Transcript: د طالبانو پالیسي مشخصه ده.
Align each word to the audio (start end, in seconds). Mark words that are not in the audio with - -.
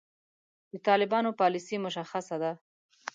د 0.71 0.73
طالبانو 0.87 1.37
پالیسي 1.41 1.77
مشخصه 1.85 2.35
ده. 2.43 2.51